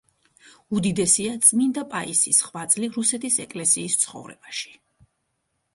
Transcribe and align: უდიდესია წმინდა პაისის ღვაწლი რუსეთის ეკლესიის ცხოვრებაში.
უდიდესია 0.77 1.33
წმინდა 1.49 1.83
პაისის 1.91 2.41
ღვაწლი 2.49 2.91
რუსეთის 2.97 3.39
ეკლესიის 3.47 4.01
ცხოვრებაში. 4.07 4.75